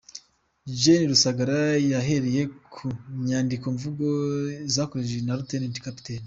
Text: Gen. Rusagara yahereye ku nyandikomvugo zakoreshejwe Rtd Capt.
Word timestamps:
Gen. 0.79 1.01
Rusagara 1.11 1.59
yahereye 1.91 2.41
ku 2.73 2.85
nyandikomvugo 3.27 4.05
zakoreshejwe 4.73 5.31
Rtd 5.39 5.75
Capt. 5.83 6.05